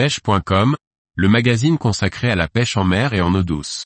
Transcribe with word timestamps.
pêche.com, 0.00 0.76
le 1.14 1.28
magazine 1.28 1.76
consacré 1.76 2.30
à 2.30 2.34
la 2.34 2.48
pêche 2.48 2.78
en 2.78 2.84
mer 2.84 3.12
et 3.12 3.20
en 3.20 3.34
eau 3.34 3.42
douce. 3.42 3.84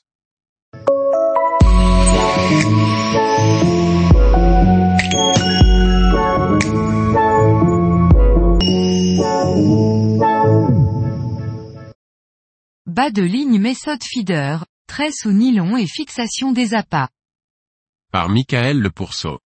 Bas 12.85 13.11
de 13.11 13.21
ligne 13.21 13.59
méthode 13.59 13.99
feeder, 14.01 14.63
tresse 14.87 15.25
ou 15.25 15.33
nylon 15.33 15.75
et 15.75 15.85
fixation 15.85 16.53
des 16.53 16.73
appâts. 16.73 17.09
Par 18.13 18.29
Michael 18.29 18.79
Le 18.79 18.89
Pourceau. 18.89 19.39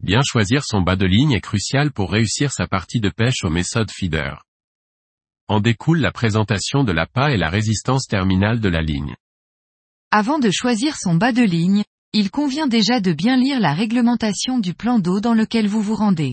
Bien 0.00 0.22
choisir 0.26 0.64
son 0.64 0.80
bas 0.80 0.96
de 0.96 1.04
ligne 1.04 1.32
est 1.32 1.42
crucial 1.42 1.92
pour 1.92 2.12
réussir 2.12 2.50
sa 2.50 2.66
partie 2.66 3.00
de 3.00 3.10
pêche 3.10 3.44
au 3.44 3.50
méthode 3.50 3.90
feeder. 3.90 4.42
En 5.52 5.60
découle 5.60 6.00
la 6.00 6.12
présentation 6.12 6.82
de 6.82 6.92
l'appât 6.92 7.34
et 7.34 7.36
la 7.36 7.50
résistance 7.50 8.06
terminale 8.06 8.58
de 8.58 8.70
la 8.70 8.80
ligne. 8.80 9.14
Avant 10.10 10.38
de 10.38 10.50
choisir 10.50 10.96
son 10.96 11.16
bas 11.16 11.32
de 11.32 11.42
ligne, 11.42 11.84
il 12.14 12.30
convient 12.30 12.66
déjà 12.66 13.00
de 13.00 13.12
bien 13.12 13.36
lire 13.36 13.60
la 13.60 13.74
réglementation 13.74 14.58
du 14.58 14.72
plan 14.72 14.98
d'eau 14.98 15.20
dans 15.20 15.34
lequel 15.34 15.68
vous 15.68 15.82
vous 15.82 15.94
rendez. 15.94 16.32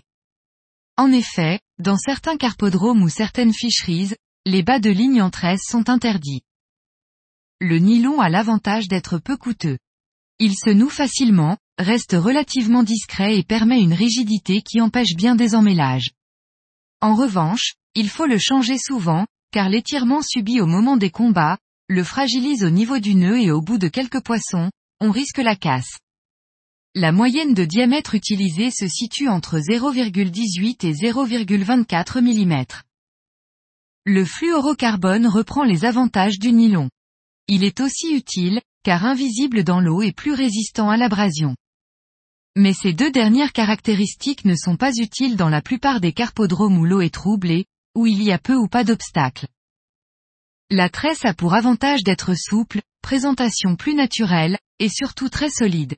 En 0.95 1.11
effet, 1.11 1.59
dans 1.79 1.97
certains 1.97 2.37
carpodromes 2.37 3.03
ou 3.03 3.09
certaines 3.09 3.51
ficheries, 3.51 4.13
les 4.45 4.63
bas 4.63 4.79
de 4.79 4.89
ligne 4.89 5.21
en 5.21 5.29
tresse 5.29 5.63
sont 5.67 5.89
interdits. 5.89 6.43
Le 7.59 7.77
nylon 7.77 8.21
a 8.21 8.29
l'avantage 8.29 8.87
d'être 8.87 9.17
peu 9.17 9.35
coûteux. 9.35 9.79
Il 10.39 10.53
se 10.53 10.69
noue 10.69 10.89
facilement, 10.89 11.57
reste 11.77 12.13
relativement 12.13 12.83
discret 12.83 13.37
et 13.37 13.43
permet 13.43 13.81
une 13.81 13.93
rigidité 13.93 14.61
qui 14.61 14.79
empêche 14.79 15.17
bien 15.17 15.35
des 15.35 15.55
emmêlages. 15.55 16.11
En 17.01 17.15
revanche, 17.15 17.75
il 17.95 18.09
faut 18.09 18.25
le 18.25 18.37
changer 18.37 18.77
souvent, 18.77 19.25
car 19.51 19.69
l'étirement 19.69 20.21
subi 20.21 20.59
au 20.59 20.65
moment 20.65 20.97
des 20.97 21.11
combats, 21.11 21.57
le 21.87 22.03
fragilise 22.03 22.63
au 22.63 22.69
niveau 22.69 22.99
du 22.99 23.15
nœud 23.15 23.39
et 23.39 23.51
au 23.51 23.61
bout 23.61 23.77
de 23.77 23.87
quelques 23.87 24.21
poissons, 24.21 24.69
on 24.99 25.11
risque 25.11 25.37
la 25.37 25.55
casse. 25.55 25.97
La 26.95 27.11
moyenne 27.11 27.53
de 27.53 27.65
diamètre 27.65 28.15
utilisée 28.15 28.71
se 28.71 28.87
situe 28.87 29.29
entre 29.29 29.59
0,18 29.59 30.85
et 30.85 30.93
0,24 30.93 32.19
mm. 32.21 32.65
Le 34.05 34.25
fluorocarbone 34.25 35.27
reprend 35.27 35.63
les 35.63 35.85
avantages 35.85 36.39
du 36.39 36.51
nylon. 36.51 36.89
Il 37.47 37.63
est 37.63 37.79
aussi 37.79 38.13
utile, 38.13 38.59
car 38.83 39.05
invisible 39.05 39.63
dans 39.63 39.79
l'eau 39.79 40.01
et 40.01 40.11
plus 40.11 40.33
résistant 40.33 40.89
à 40.89 40.97
l'abrasion. 40.97 41.55
Mais 42.61 42.73
ces 42.73 42.91
deux 42.91 43.09
dernières 43.09 43.53
caractéristiques 43.53 44.43
ne 44.43 44.53
sont 44.53 44.75
pas 44.75 44.91
utiles 44.97 45.37
dans 45.37 45.47
la 45.47 45.61
plupart 45.61 46.01
des 46.01 46.11
carpodromes 46.11 46.77
où 46.77 46.83
l'eau 46.83 46.99
est 46.99 47.13
troublée, 47.13 47.63
où 47.95 48.05
il 48.05 48.21
y 48.21 48.33
a 48.33 48.37
peu 48.37 48.53
ou 48.53 48.67
pas 48.67 48.83
d'obstacles. 48.83 49.47
La 50.69 50.89
tresse 50.89 51.23
a 51.23 51.33
pour 51.33 51.53
avantage 51.53 52.03
d'être 52.03 52.33
souple, 52.35 52.81
présentation 53.01 53.77
plus 53.77 53.93
naturelle, 53.93 54.57
et 54.77 54.89
surtout 54.89 55.29
très 55.29 55.49
solide. 55.49 55.95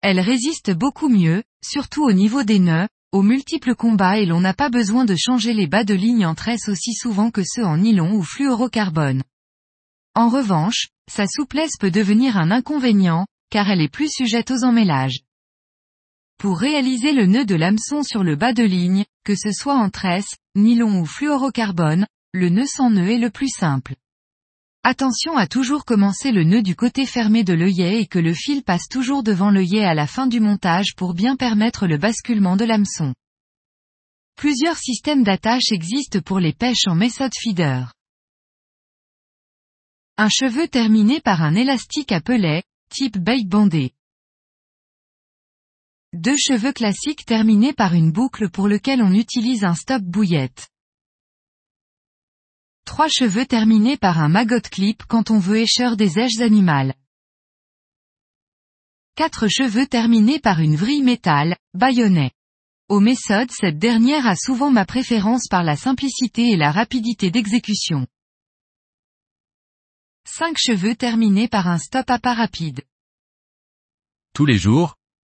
Elle 0.00 0.18
résiste 0.18 0.70
beaucoup 0.70 1.10
mieux, 1.10 1.42
surtout 1.62 2.04
au 2.04 2.12
niveau 2.12 2.42
des 2.42 2.58
nœuds, 2.58 2.88
aux 3.12 3.22
multiples 3.22 3.74
combats 3.74 4.18
et 4.18 4.24
l'on 4.24 4.40
n'a 4.40 4.54
pas 4.54 4.70
besoin 4.70 5.04
de 5.04 5.14
changer 5.14 5.52
les 5.52 5.66
bas 5.66 5.84
de 5.84 5.92
ligne 5.92 6.24
en 6.24 6.34
tresse 6.34 6.70
aussi 6.70 6.94
souvent 6.94 7.30
que 7.30 7.42
ceux 7.44 7.66
en 7.66 7.76
nylon 7.76 8.14
ou 8.14 8.22
fluorocarbone. 8.22 9.24
En 10.14 10.30
revanche, 10.30 10.88
sa 11.12 11.26
souplesse 11.26 11.76
peut 11.78 11.90
devenir 11.90 12.38
un 12.38 12.50
inconvénient, 12.50 13.26
car 13.50 13.70
elle 13.70 13.82
est 13.82 13.92
plus 13.92 14.08
sujette 14.10 14.50
aux 14.50 14.64
emmêlages. 14.64 15.25
Pour 16.38 16.58
réaliser 16.58 17.12
le 17.12 17.26
nœud 17.26 17.46
de 17.46 17.54
l'hameçon 17.54 18.02
sur 18.02 18.22
le 18.22 18.36
bas 18.36 18.52
de 18.52 18.62
ligne, 18.62 19.06
que 19.24 19.34
ce 19.34 19.52
soit 19.52 19.76
en 19.76 19.88
tresse, 19.88 20.36
nylon 20.54 21.00
ou 21.00 21.06
fluorocarbone, 21.06 22.06
le 22.32 22.48
nœud 22.50 22.66
sans 22.66 22.90
nœud 22.90 23.10
est 23.10 23.18
le 23.18 23.30
plus 23.30 23.48
simple. 23.48 23.94
Attention 24.82 25.36
à 25.36 25.46
toujours 25.46 25.84
commencer 25.84 26.32
le 26.32 26.44
nœud 26.44 26.62
du 26.62 26.76
côté 26.76 27.06
fermé 27.06 27.42
de 27.42 27.54
l'œillet 27.54 28.02
et 28.02 28.06
que 28.06 28.18
le 28.18 28.34
fil 28.34 28.62
passe 28.62 28.86
toujours 28.88 29.22
devant 29.22 29.50
l'œillet 29.50 29.84
à 29.84 29.94
la 29.94 30.06
fin 30.06 30.26
du 30.26 30.38
montage 30.38 30.94
pour 30.94 31.14
bien 31.14 31.36
permettre 31.36 31.86
le 31.86 31.96
basculement 31.96 32.56
de 32.56 32.64
l'hameçon. 32.66 33.14
Plusieurs 34.36 34.76
systèmes 34.76 35.24
d'attache 35.24 35.72
existent 35.72 36.20
pour 36.20 36.38
les 36.38 36.52
pêches 36.52 36.86
en 36.86 36.94
méthode 36.94 37.32
feeder. 37.34 37.94
Un 40.18 40.28
cheveu 40.28 40.68
terminé 40.68 41.20
par 41.20 41.42
un 41.42 41.54
élastique 41.54 42.12
à 42.12 42.20
pelet, 42.20 42.62
type 42.90 43.18
bait 43.18 43.42
bandé. 43.44 43.92
Deux 46.12 46.36
cheveux 46.36 46.72
classiques 46.72 47.24
terminés 47.24 47.72
par 47.72 47.94
une 47.94 48.12
boucle 48.12 48.48
pour 48.50 48.68
lequel 48.68 49.02
on 49.02 49.12
utilise 49.12 49.64
un 49.64 49.74
stop 49.74 50.02
bouillette. 50.02 50.68
Trois 52.84 53.08
cheveux 53.08 53.44
terminés 53.44 53.96
par 53.96 54.20
un 54.20 54.28
maggot 54.28 54.60
clip 54.60 55.02
quand 55.08 55.30
on 55.30 55.38
veut 55.38 55.58
écheur 55.58 55.96
des 55.96 56.18
aiges 56.18 56.40
animales. 56.40 56.94
Quatre 59.16 59.48
cheveux 59.48 59.86
terminés 59.86 60.38
par 60.38 60.60
une 60.60 60.76
vrille 60.76 61.02
métal, 61.02 61.56
baïonnet. 61.74 62.30
Au 62.88 63.00
méthode 63.00 63.50
cette 63.50 63.78
dernière 63.78 64.26
a 64.26 64.36
souvent 64.36 64.70
ma 64.70 64.84
préférence 64.84 65.48
par 65.48 65.64
la 65.64 65.74
simplicité 65.74 66.50
et 66.50 66.56
la 66.56 66.70
rapidité 66.70 67.30
d'exécution. 67.32 68.06
5 70.26 70.56
cheveux 70.56 70.94
terminés 70.94 71.48
par 71.48 71.66
un 71.66 71.78
stop 71.78 72.08
à 72.10 72.18
pas 72.18 72.34
rapide. 72.34 72.82
Tous 74.34 74.44
les 74.44 74.58
jours, 74.58 74.96